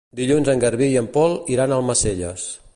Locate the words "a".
1.77-1.81